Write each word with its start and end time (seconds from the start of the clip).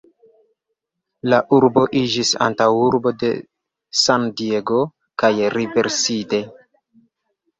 La 1.33 1.39
urbo 1.57 1.81
iĝis 1.99 2.31
antaŭurbo 2.45 3.13
de 3.23 3.29
San-Diego 4.03 4.79
kaj 5.25 5.31
Riverside. 5.57 6.41